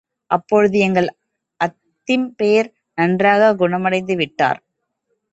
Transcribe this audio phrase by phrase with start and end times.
[0.31, 1.07] அப்பொழுது எங்கள்
[1.59, 2.69] அத்திம்பேர்
[2.95, 4.59] நன்றாகக் குணமடைந்துவிட்டார்.